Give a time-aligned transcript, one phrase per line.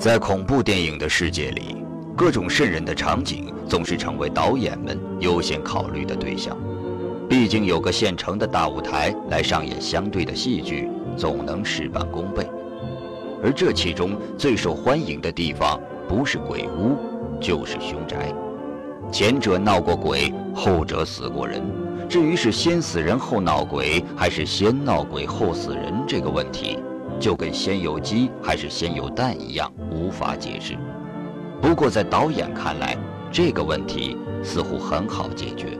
[0.00, 1.76] 在恐怖电影的世界里，
[2.16, 6.56] 各种瘆人的场景总是成为导演们优先考虑的对象。
[7.28, 12.48] 毕竟有个现成的大舞台来上演相对的戏剧，总能事半功倍。
[13.44, 16.96] 而这其中最受欢迎的地方，不是鬼屋，
[17.38, 18.32] 就是凶宅。
[19.12, 21.62] 前者闹过鬼，后者死过人。
[22.08, 26.78] 至于是先死人后闹鬼，还是先闹鬼后死人，这个问题，
[27.20, 30.76] 就跟先有鸡还是先有蛋一样，无法解释。
[31.60, 32.96] 不过在导演看来，
[33.30, 35.78] 这个问题似乎很好解决。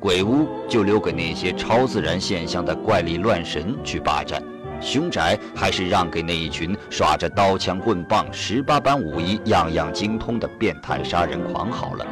[0.00, 4.42] 鬼屋就留给那些超自然现象的怪力乱神去霸占，
[4.80, 12.06] 凶宅还是让给那一群耍着刀枪棍棒、十八般武艺样样精通的变态杀人狂好了。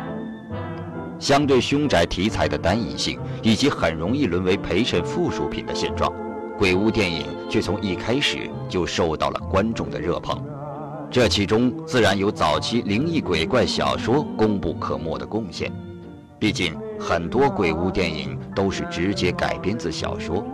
[1.19, 6.13] 相对凶宅题材的单一性以及很容易沦为陪衬附属品的现状，
[6.59, 10.45] 鬼屋电影却从一开始就受到了观众的热捧。
[11.17, 15.73] 这其中自然有早期灵异鬼怪小说功不可没的贡献，
[16.39, 16.77] 毕竟。
[17.01, 20.47] 很多鬼屋电影都是直接改编自小说。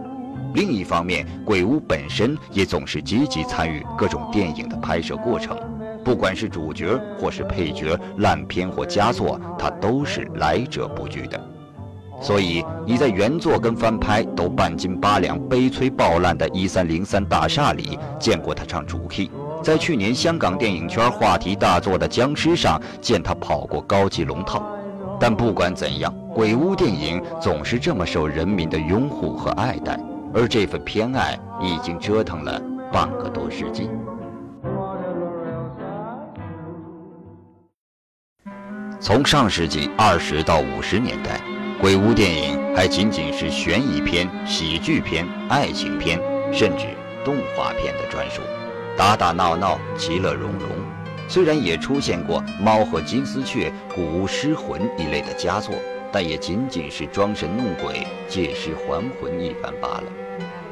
[0.55, 5.59] 另一方面，鬼屋本身也总是积极参与各种电影的拍摄过程，
[6.05, 11.45] 不管是主角或是配角，烂片或佳作，他都是来者不拒的。
[12.21, 19.29] 所以，你在原作跟翻拍都半斤八两、悲催爆烂的《一三零三大厦》里见过他唱主 key，
[19.63, 24.63] 在去年香港电影圈话题大作的《僵尸》上见他跑过高级龙套。
[25.21, 29.97] 但不管怎样，鬼屋电影总是这么受人民的拥护和爱戴，
[30.35, 32.61] 而这份偏爱已经折腾了
[32.93, 33.89] 半个多世纪。
[38.99, 41.41] 从上世纪二十到五十年代，
[41.81, 46.21] 鬼屋电影还仅仅是悬疑片、喜剧片、爱情片，
[46.53, 46.87] 甚至
[47.25, 48.43] 动画片的专属，
[49.03, 50.69] 打打闹闹，其乐融融。
[51.27, 55.75] 虽然也出现过《猫和金丝雀》《古屋失魂》一类的佳作，
[56.13, 60.05] 但也仅仅是装神弄鬼、借尸还魂一番罢了。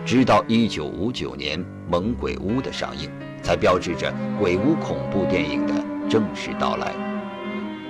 [0.06, 1.58] 直到1959年
[1.90, 3.10] 《猛鬼屋》的上映，
[3.42, 5.74] 才标志着鬼屋恐怖电影的
[6.08, 6.92] 正式到来。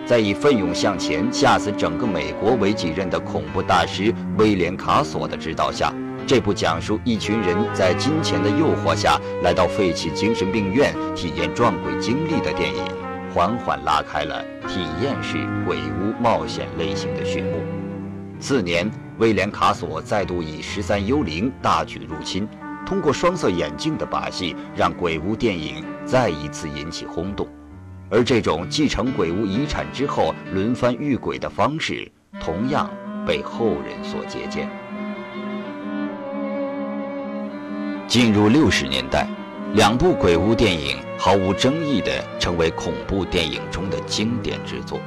[0.07, 5.93] 在以奋勇向前、吓死整个美国为己任的恐怖大师威廉·卡索的指导下。
[6.27, 12.85] 这部讲述一群人在金钱的诱惑下来到废弃精神病院体验撞鬼经历的电影，
[13.35, 17.61] 缓缓拉开了体验式鬼屋冒险类型的序幕。
[18.39, 18.89] 次年，
[19.19, 22.49] 威廉·卡索再度以《十三幽灵》大举入侵，
[22.87, 27.47] 通过双色眼镜的把戏，让鬼屋电影再一次引起轰动。
[28.09, 32.11] 而这种继承鬼屋遗产之后轮番遇鬼的方式，
[32.41, 32.89] 同样
[33.27, 34.71] 被后人所借鉴。
[38.10, 39.25] 进入六十年代，
[39.75, 42.10] 两部鬼屋电影毫无争议地
[42.41, 44.98] 成为恐怖电影中的经典之作。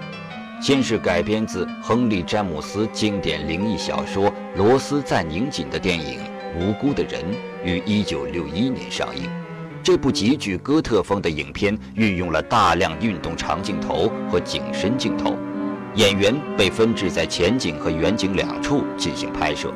[0.62, 6.22] 先是改编自亨利·詹姆斯经典灵异小说《罗斯在拧紧》的电影
[6.58, 7.22] 《无辜的人》
[7.66, 9.30] 于1961年上映。
[9.84, 15.36] 这部极具哥特风的影片运用了大量运动长镜头和景深镜头，
[15.96, 19.74] 演员被分置在前景和远景两处进行拍摄。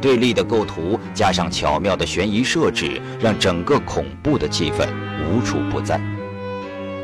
[0.00, 4.86] 对立的构图加上巧妙的悬疑设置，让整个恐怖的气氛
[5.28, 6.00] 无处不在。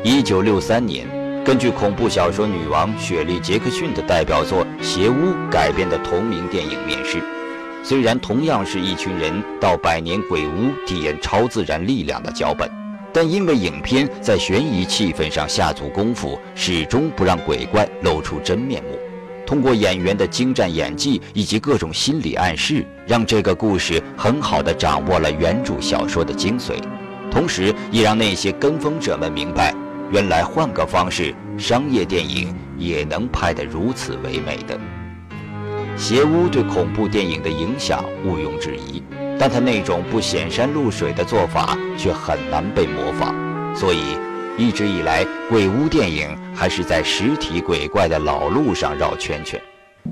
[0.03, 1.07] 一九六三年，
[1.43, 5.13] 根据恐怖小说女王雪莉·杰克逊的代表作《邪屋》
[5.49, 7.21] 改编的同名电影面世。
[7.83, 12.69] 虽然同样是一群人到百年鬼屋体验超自然力量的脚本，
[13.11, 18.97] 但因为影片在悬疑气氛上下足功夫，始终不让鬼怪露出真面目。
[19.45, 26.75] 通过演员的精湛演技以及各种心理暗示，让这个故事很好的掌握了原著小说的精髓，
[27.29, 29.73] 同时也让那些跟风者们明白，
[30.11, 34.79] 原来换个方式，商业电影也能拍得如此唯美的。
[35.95, 39.03] 邪屋对恐怖电影的影响毋庸置疑，
[39.37, 43.35] 但他那种不显山露水的做法却很难被模仿，
[43.75, 44.17] 所以。
[44.55, 49.59] 一直以来，鬼屋电影还是在实体鬼怪的老路上绕圈圈，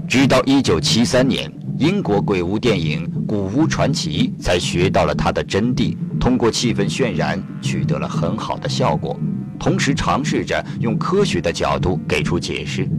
[0.08, 9.16] 直到1973年，英国鬼屋电影《古屋传奇》才学到了它的真谛，通过气氛渲染取得了很好的效果，
[9.60, 12.90] 同时尝试着用科学的角度给出解释。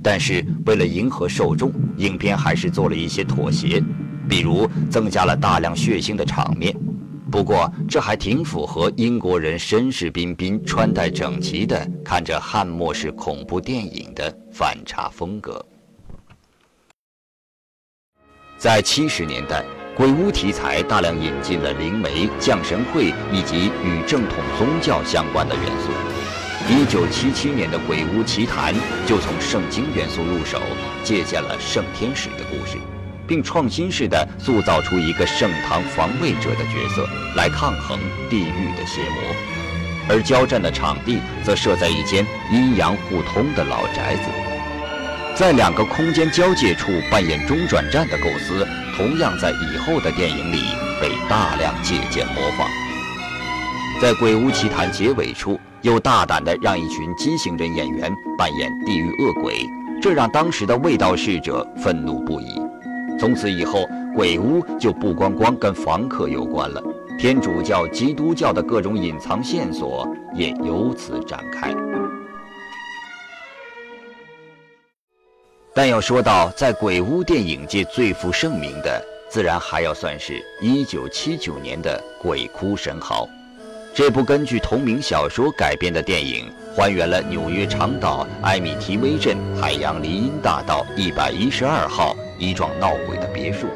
[0.00, 3.82] 但是为了迎合受众，影片还是做了一些妥协，
[4.28, 6.72] 比如增加了大量血腥的场面。
[7.34, 15.60] 不过，这还挺符合英国人绅士彬彬、穿戴整齐的看着汉末式恐怖电影的反差风格。
[18.56, 19.64] 在七十年代，
[19.96, 25.90] 鬼屋题材大量引进了灵媒、降神会以及与正统宗教相关的元素。
[26.72, 28.72] 一九七七年的《鬼屋奇谭》
[29.08, 30.62] 就从圣经元素入手，
[31.02, 32.78] 借鉴了圣天使的故事，
[33.26, 37.98] 并创新式的塑造出一个盛唐防卫者的角色来抗衡
[38.30, 39.22] 地狱的邪魔。
[40.08, 44.28] 而交战的场地则设在一间阴阳互通的老宅子。
[45.34, 50.60] 在两个空间交界处扮演中转站的构思，同样在以后的电影里
[51.00, 52.68] 被大量借鉴模仿。
[54.00, 59.66] 在《鬼屋奇谭》结尾处，又大胆地让一群畸形人演员扮演地狱恶鬼，
[60.02, 62.63] 这让当时的卫道侍者愤怒不已。
[63.18, 66.82] 从此以后，鬼屋就不光光跟房客有关了，
[67.18, 71.74] 天主教、基督教的各种隐藏线索也由此展开。
[75.72, 83.24] 但要说到在鬼屋电影界最负盛名的，自然还要算是1979年的《鬼哭神嚎》。
[83.92, 92.14] 这部根据同名小说改编的电影，还原了纽约长岛埃米提威镇海洋林荫大道112号
[92.44, 93.66] 一幢闹鬼的别墅。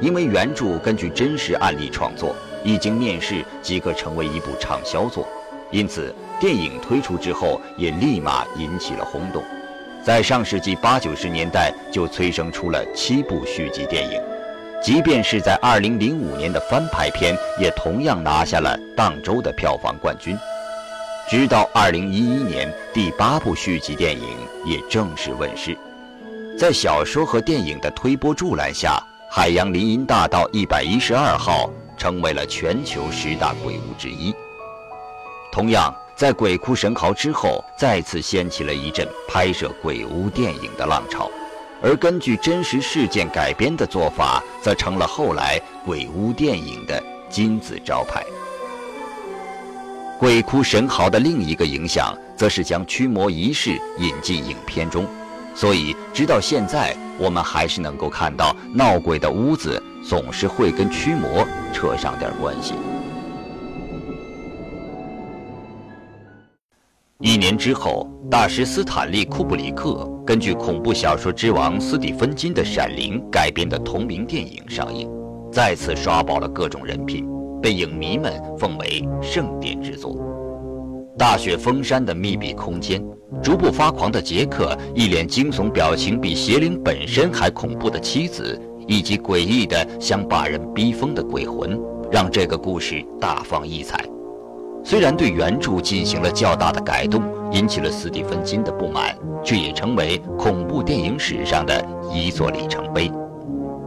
[0.00, 5.26] 因为原著根据真实案例创作，一经面世即可成为一部畅销作，
[5.70, 9.42] 因此电影推出之后也立马引起了轰动。
[10.04, 14.20] 在上世纪八九十年代就催生出了七部续集电影，
[14.82, 20.36] 即便是在二零零五年的翻拍片，也同样拿下了当周的票房冠军。
[21.30, 24.36] 直到二零一一年，第八部续集电影
[24.66, 25.74] 也正式问世。
[26.56, 28.96] 在小说和电影的推波助澜下，
[29.34, 31.68] 《海洋林荫大道一百一十二号》
[32.00, 34.34] 成为了全球十大鬼屋之一。
[35.52, 35.94] 同样。
[36.16, 41.28] 在《鬼哭神嚎》之后，再次掀起了一阵拍摄鬼屋电影的浪潮，
[41.82, 48.24] 而根据真实事件改编的做法，则成了后来鬼屋电影的金字招牌。
[50.20, 55.04] 《鬼哭神嚎》的另一个影响，则是将驱魔仪式引进影片中，
[55.54, 62.74] 所以直到现在，我们还是能够看到闹鬼的屋子总是会跟驱魔扯上点关系。
[67.20, 75.08] 一年之后，大师斯坦利·库布里克根据恐怖小说之王斯蒂芬金的《闪灵》改编的同名电影上映，
[75.50, 77.26] 再次刷爆了各种人品，
[77.62, 80.14] 被影迷们奉为圣殿之作。
[81.16, 83.00] 大雪封山的密闭空间，
[83.40, 91.80] 逐步发狂的杰克，一脸惊悚表情比邪灵本身还恐怖的妻子，以及诡异的想把人逼疯的鬼魂，
[92.10, 94.04] 让这个故事大放异彩。
[94.82, 97.22] 虽然对原著进行了较大的改动，
[97.52, 101.82] 引起了斯蒂芬金的不满，却也成为恐怖电影史上的
[102.12, 103.10] 一座里程碑。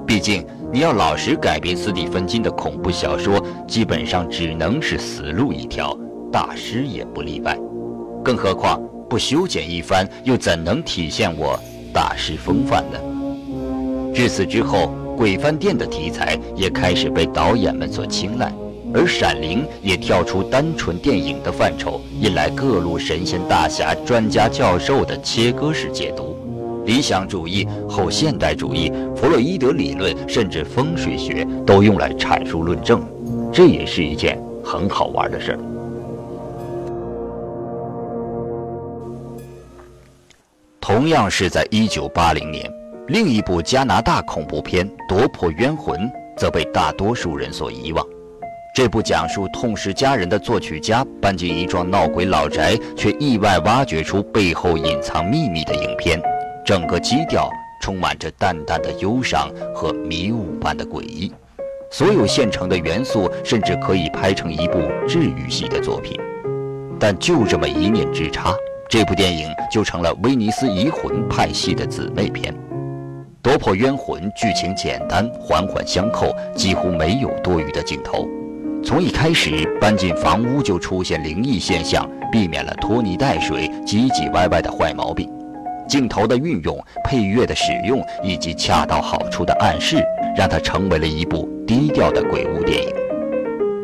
[0.06, 5.96] 毕竟，你要老实改编斯蒂芬金的恐怖小说，基本上只能是死路一条，
[6.32, 7.58] 大师也不例外。
[8.24, 11.60] 更何况，不修剪一番，又怎能体现我
[11.94, 13.00] 大师风范呢？
[14.14, 18.52] 至此之后，鬼饭店的题材也开始被导演们所青睐。
[18.94, 26.38] 而《闪灵》也跳出单纯电影的范畴，引来各路神仙大侠、专家教授的切割式解读。
[26.86, 33.06] 理想主义、后现代主义、弗洛伊德理论，甚至风水学都用来阐述论证，
[33.52, 35.60] 这也是一件很好玩的事儿。
[40.88, 42.74] 同样是在1980年，
[43.10, 46.00] 另一部加拿大恐怖片《夺魄冤魂》
[46.38, 48.08] 则被大多数人所遗忘。
[48.74, 56.22] 这部讲述痛失家人的作曲家搬进一幢闹鬼老宅，却意外挖掘出背后隐藏秘密的影片，
[56.66, 57.50] 整个基调
[57.82, 61.30] 充满着淡淡的忧伤和迷雾般的诡异。
[61.92, 66.18] 所有现成的元素甚至可以拍成一部治愈系的作品。
[66.98, 68.56] 但就这么一念之差，
[68.90, 72.54] 这部电影就成了威尼斯移魂派系的姊妹篇。
[73.42, 78.28] 夺魄冤魂剧情简单，环环相扣，几乎没有多余的镜头。
[78.84, 85.30] 从一开始搬进房屋就出现灵异现象，避免了拖泥带水、唧唧歪歪的坏毛病。
[85.88, 90.02] 镜头的运用、配乐的使用以及恰到好处的暗示，
[90.36, 93.07] 让它成为了一部低调的鬼屋电影。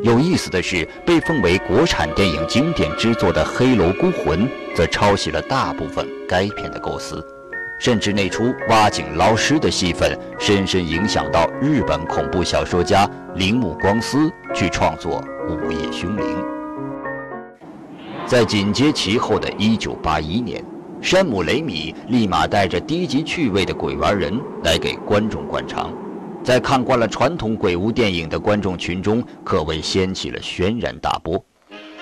[0.03, 4.45] 有意思的是，被奉为国产电影经典之作的《黑楼孤魂》，
[4.75, 7.25] 则抄袭了大部分该片的构思。
[7.79, 16.25] 甚至那出挖井捞尸的戏份，深深影响到日本恐怖小说家铃木光司去创作《午夜凶铃》。
[18.25, 20.61] 在紧接其后的一九八一年，
[21.01, 25.93] 山姆雷米立马带着低级趣味的鬼玩人来给观众灌肠。
[26.43, 31.41] 在看惯了传统鬼屋电影的观众群中，可谓掀起了轩然大波。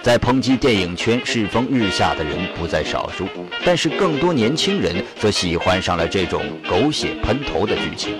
[0.01, 3.27] 在抨击电影圈世风日下的人不在少数，
[3.63, 8.15] 但是更多年轻人则喜欢上了这种狗血喷头的剧情。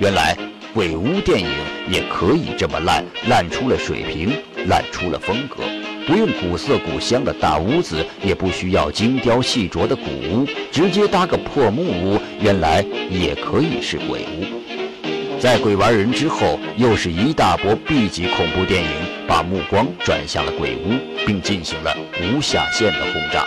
[0.00, 0.36] 原来，
[0.74, 1.48] 鬼屋电影
[1.88, 4.32] 也可以这么烂，烂出了水平，
[4.66, 5.62] 烂出了风格。
[6.04, 14.60] 不用古色古香的大屋子，也不需要精雕细琢的古屋，直接搭个破木屋，原来也可以是鬼屋。
[15.40, 18.90] 在《鬼玩人》之后，又是一大波 B 级恐怖电影，
[19.26, 20.92] 把目光转向了鬼屋，
[21.26, 23.46] 并进行了无下限的轰炸。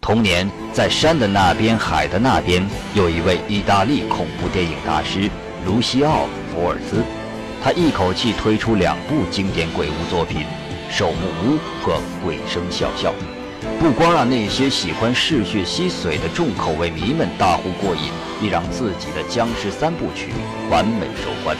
[0.00, 5.28] 同年，在山的那边、海的那边，有一位意大利恐怖电影大师
[5.66, 6.24] 卢西奥·
[6.54, 7.04] 福尔兹，
[7.62, 10.40] 他一口气推出两部经典鬼屋作品
[10.90, 13.10] 《守墓屋》和《鬼声笑笑》。
[13.78, 18.10] 不光让那些喜欢嗜血吸髓的重口味迷们大呼过瘾，
[18.42, 20.28] 也让自己的僵尸三部曲
[20.70, 21.56] 完美收官。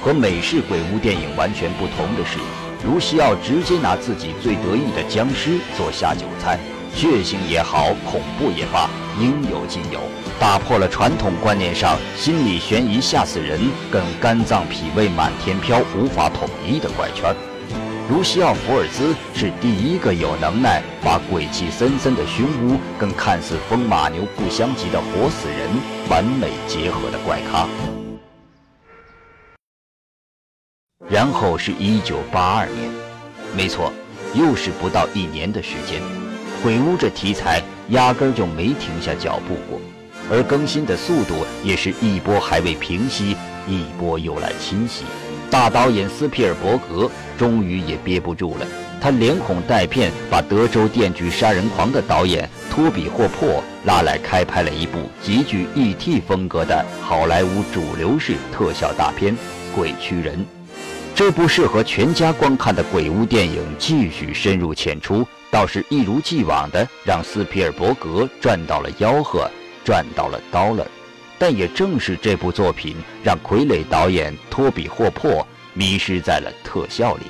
[0.00, 2.38] 和美式鬼屋电影完全不同的是，
[2.86, 6.58] 卢西奥直接拿自己最得意的僵尸做下酒菜，
[6.94, 10.00] 血腥也好，恐怖也罢，应有尽有，
[10.38, 17.34] 打破了传统观念上心理悬疑吓死人跟肝脏脾胃满天飘无法统一的怪圈。
[18.10, 25.68] 卢西奥·福尔兹是第一个有能耐把鬼气森森的凶屋跟看似风马牛不相及的活死人
[26.08, 27.68] 完美结合的怪咖。
[31.06, 32.90] 然后是一九八二年，
[33.54, 33.92] 没错，
[34.32, 36.00] 又是不到一年的时间，
[36.62, 39.78] 鬼屋这题材压根就没停下脚步过，
[40.30, 43.36] 而更新的速度也是一波还未平息，
[43.66, 45.04] 一波又来侵袭。
[45.50, 48.66] 大导演斯皮尔伯格终于也憋不住了，
[49.00, 56.20] 他连哄带骗，把德州电锯杀人狂的导演托比霍珀拉来开拍了一部极具 E.T.
[56.20, 59.32] 风格的好莱坞主流式特效大片
[59.74, 60.36] 《鬼驱人》。
[61.14, 69.50] 这部适合全家观看的鬼屋电影继续深入浅出，倒是一如既往的让斯皮尔伯格赚到了吆喝，
[69.82, 70.84] 赚到了 dollar。
[71.38, 77.22] 但也正是这部作品，让傀儡导演托比·霍珀迷失在了特效里。《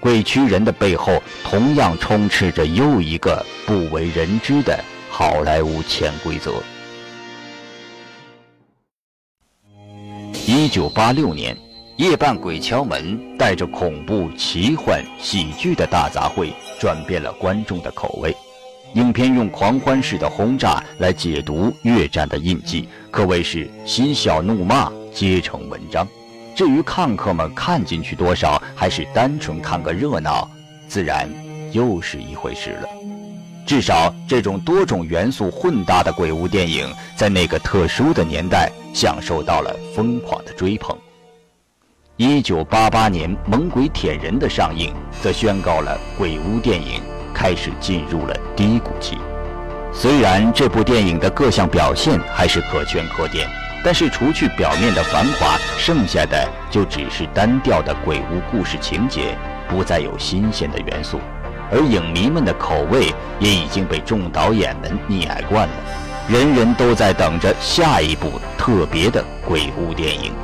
[0.00, 6.54] 鬼驱人》的背后，同样充斥着又一个不为人知的好莱坞潜规则。
[10.46, 11.56] 一九八六年，
[11.96, 18.34] 夜半鬼敲门，带着恐怖、奇幻、喜剧的大杂烩，转变了观众的口味。
[18.94, 26.06] 影片用狂欢式的轰炸来解读越战的印记，可谓是嬉笑怒骂皆成文章。
[26.56, 30.48] 至于看客们看进去多少，还是单纯看个热闹，
[30.88, 31.28] 自然
[31.72, 32.88] 又是一回事了。
[33.64, 40.96] 至少这种多种元素混搭的鬼屋电影，在那个特殊的年代享受到了疯狂的追捧。
[42.16, 44.92] 一九八八年《猛鬼舔人》的上映，
[45.22, 47.00] 则宣告了鬼屋电影。
[47.40, 49.16] 开始进入了低谷期。
[49.94, 53.48] 虽然这部电影的各项表现还是可圈可点，
[53.82, 59.38] 但是除去表面的繁华，剩下的就只是单调的鬼屋故事情节，
[59.70, 61.18] 不再有新鲜的元素。
[61.72, 65.74] 而影迷们的口味也已经被众导演们溺爱惯了，
[66.28, 70.34] 人人都在等着下一部特别的鬼屋电影。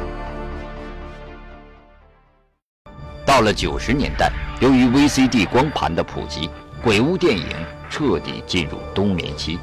[3.27, 6.49] 到了九十年代，由于 VCD 光盘的普及。
[6.87, 7.45] 鬼屋电影
[7.91, 9.59] 彻底进入冬眠期，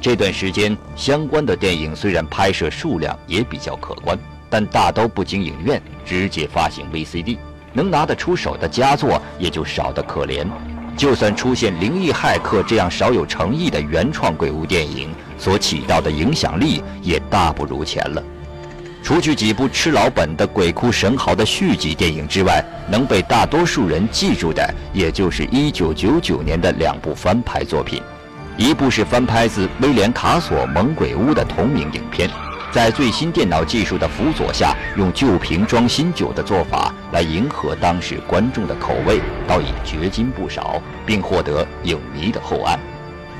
[0.00, 4.16] 这段时间相关的电影虽然拍摄数量也比较可观，
[4.48, 7.36] 但大都不经影院，直接发行 VCD，
[7.72, 10.46] 能拿得出手的佳作也就少得可怜。
[10.96, 18.22] 就算出现《灵异骇客》这样少有诚意的原创鬼屋电影，所起到的影响力也大不如前了。
[19.02, 28.00] 除去几部吃老本的鬼哭神嚎的续集电影之外，能被大多数人记住的，也就是1999年的两部翻拍作品。
[28.56, 32.30] 一部是翻拍自威廉·卡索《猛鬼屋》的同名影片，
[32.70, 42.78] 在最新电脑技术的辅佐下，用旧瓶装新酒的做法来迎合当时观众的口味，倒也掘金不少，并获得影迷的厚爱。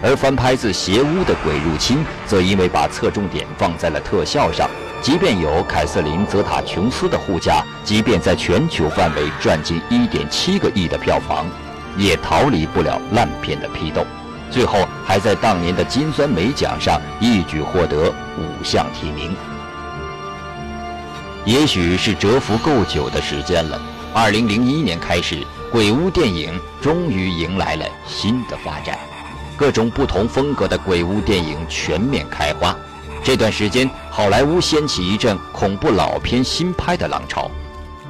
[0.03, 4.69] 而翻拍自《邪屋》的《鬼入侵》，则因为把侧重点放在了特效上。
[5.01, 11.47] 即便有凯瑟琳·泽塔·琼斯的护驾，即便在全球范围赚进1.7个亿的票房，
[11.97, 14.05] 也逃离不了烂片的批斗。
[14.51, 19.35] 最后还在当年的金酸梅奖上一举获得五项提名。
[21.45, 23.81] 也许是蛰伏够久的时间了
[24.15, 25.39] ，2001年开始，
[25.73, 28.97] 鬼屋电影终于迎来了新的发展，
[29.57, 32.77] 各种不同风格的鬼屋电影全面开花。
[33.23, 37.51] 这段时间，好莱坞掀起一阵恐怖老片新拍的浪潮。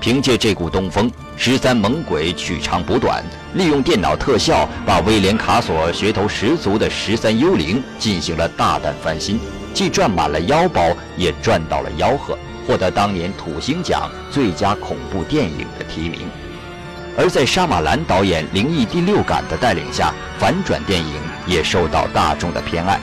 [0.00, 3.22] 凭借这股东风，十三猛鬼取长补短，
[3.54, 9.38] 利用电脑特效，把威廉卡索噱头十足的《十三幽灵》进行了大胆翻新，
[9.72, 16.22] 既赚满了腰包，也赚到了吆喝，获得当年土星奖最佳恐怖电影的提名。
[17.16, 21.14] 而在沙马兰导演灵异第六感的带领下，反转电影
[21.46, 22.99] 也受到大众的偏爱。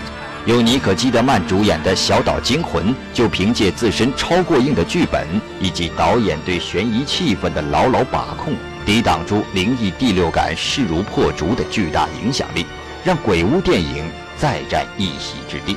[0.45, 5.27] 由尼可基德曼主演的《小岛惊魂》，就凭借自身超过硬的剧本
[5.59, 8.53] 以及导演对悬疑气氛的牢牢把控，
[8.85, 12.65] 抵挡住灵异第六感势如破竹的巨大影响力，
[13.03, 15.75] 让鬼屋电影再占一席之地。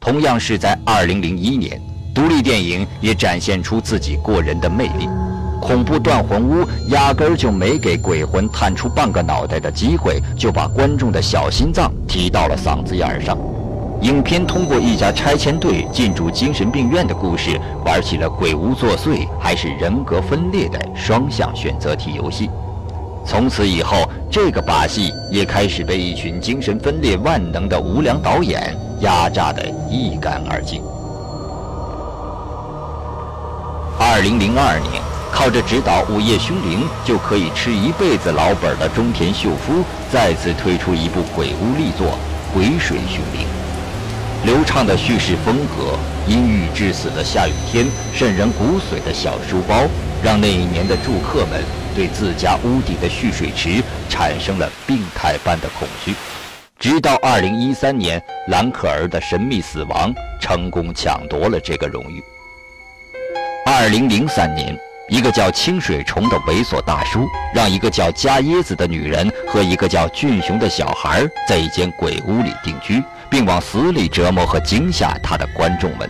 [0.00, 1.82] 同样是在2001年，
[2.14, 5.08] 独立电影也展现出自己过人的魅力。
[5.66, 13.36] 恐怖断魂屋压根儿就没给鬼魂探出半个脑袋的机会，就把观众的小心脏提到了嗓子眼上。
[14.02, 22.48] 影片通过一家拆迁队进驻精神病院的故事，玩起了鬼屋作祟还是人格分裂的双向选择题游戏。
[23.26, 30.80] 从此以后，这个把戏也开始被一群精神分裂万能的无良导演压榨得一干二净。
[33.98, 35.02] 二零零二年，
[35.36, 42.18] 靠着执导《午夜凶铃》就可以吃一辈子老本的中田秀夫，再次推出一部鬼屋力作
[42.54, 43.46] 《鬼水凶铃》。
[44.46, 49.82] 流畅的叙事风格，阴郁致死的下雨天，渗人骨髓的小书包，
[50.22, 51.62] 让那一年的住客们
[51.94, 56.14] 对自家屋顶的蓄水池产生了病态般的恐惧。
[56.78, 62.24] 直到2013年，兰可儿的神秘死亡成功抢夺了这个荣誉。
[63.66, 64.78] 2003年，
[65.08, 73.02] 一个叫清水虫的猥琐大叔，让一个叫加椰子的女人和一个叫俊雄的小孩在一间鬼屋里定居。
[73.28, 76.08] 并往死里折磨和惊吓他的观众们。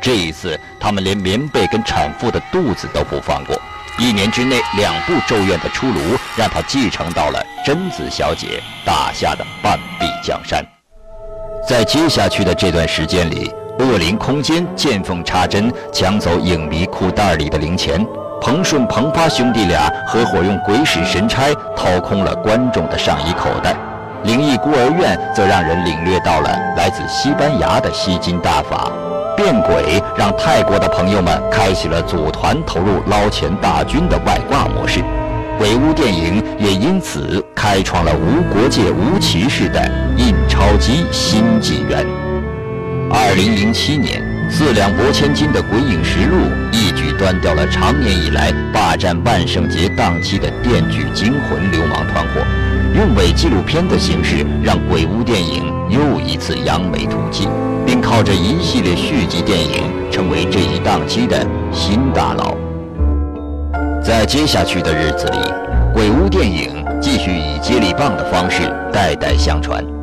[0.00, 3.54] 这一次，他们连棉被跟产妇的肚子都不放过。
[3.98, 10.64] 一年之内两部《咒怨》的出炉，让他继承到了贞子小姐打下的半壁江山。
[11.68, 18.04] 在接下去的这段时间里，恶灵空间见缝插针抢走影迷裤袋里的零钱，
[18.40, 23.74] 彭顺、彭发兄弟俩合伙用鬼使神差掏空了观众的上衣口袋。
[24.24, 28.90] 灵异孤儿院则让人领略到了来自西班牙的吸金大法，
[29.36, 35.00] 变鬼让泰国的朋友们开启了组团投入捞钱大军的外挂模式，
[35.58, 39.80] 鬼屋电影也因此开创了无国界、无歧视的
[40.16, 42.04] 印钞机新纪元。
[43.08, 46.36] 二零零七年，四两拨千斤的《鬼影实录》
[46.72, 52.40] 一举端掉了长年以来霸占万圣节档期的《电锯惊魂》流氓团伙。
[52.94, 57.46] 用伪纪录片的形式，让鬼屋电影又一次扬眉吐气，
[57.84, 62.56] 并靠着一系列续集电影成为这一档期的新大佬。
[64.02, 65.38] 在接下去的日子里，
[65.92, 69.95] 鬼屋电影继续以接力棒的方式代代相传。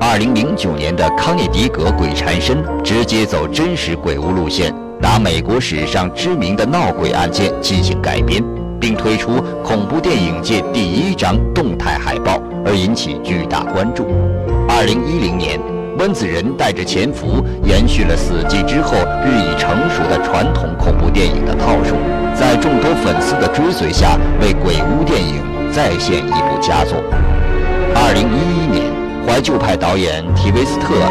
[0.00, 8.42] 二零零九年的康涅狄格《鬼缠身》直接走真实鬼屋路线，拿美国史上知名的闹鬼案件进行改编。
[8.80, 14.06] 并推出恐怖电影界第一张动态海报，而引起巨大关注。
[14.68, 15.58] 二零一零年，
[15.98, 18.94] 温子仁带着《潜伏》延续了《死寂》之后
[19.26, 21.96] 日益成熟的传统恐怖电影的套数，
[22.38, 27.02] 在众多粉丝的追随下，为鬼屋电影再现一部佳作。
[27.96, 28.87] 二零一一年，
[29.28, 31.02] 怀旧派导演提维斯特用《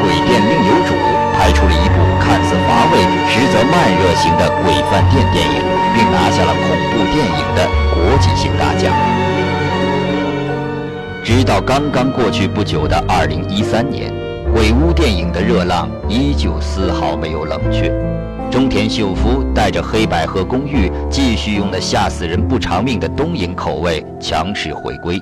[0.00, 0.94] 鬼店另有主》
[1.34, 5.60] 拍出了一部看似乏味实则慢热型的鬼饭店电影，
[5.92, 6.96] 并拿下了恐怖。
[7.12, 8.94] 电影的国际性大奖。
[11.24, 14.12] 直到刚刚过去不久的二零一三年，
[14.54, 17.92] 鬼屋电影的热浪依旧丝毫没有冷却。
[18.48, 25.20] 中田秀夫带着《黑百合公寓》继续用那吓死人不偿命的东瀛口味强势回归，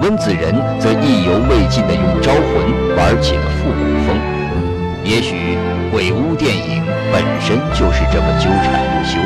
[0.00, 2.42] 温子仁则意犹未尽地用《招魂》
[2.96, 4.16] 玩起了复古风。
[5.02, 5.56] 也许
[5.90, 9.16] 鬼屋电影本身就是这么纠缠不休，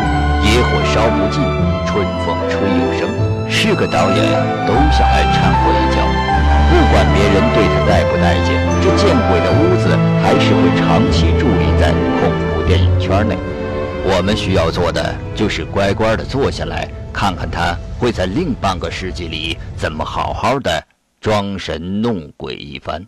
[0.47, 1.43] 野火烧不尽，
[1.87, 3.11] 春风吹又生。
[3.49, 4.17] 是个导演
[4.65, 6.07] 都想来掺和一脚，
[6.71, 9.91] 不管别人对他待不待见，这见鬼的屋子
[10.23, 13.37] 还是会长期伫立在恐怖电影圈内。
[14.05, 20.83] 我们需要做的就是乖乖的坐下来，看看他会在另半个世纪里怎么好好的
[21.21, 23.07] 装神弄鬼一番。